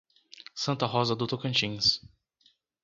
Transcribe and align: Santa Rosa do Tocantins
Santa 0.55 0.87
Rosa 0.87 1.15
do 1.15 1.27
Tocantins 1.27 2.01